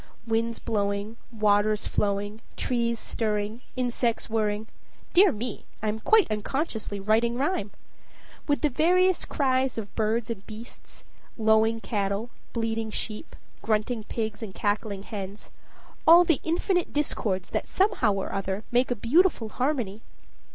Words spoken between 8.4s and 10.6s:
with the various cries of birds and